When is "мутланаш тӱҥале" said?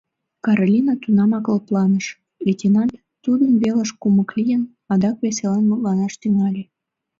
5.67-6.63